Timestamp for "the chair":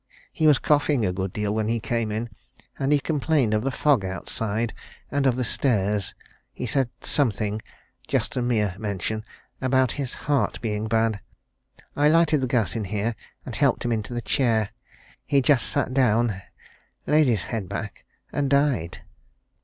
14.15-14.71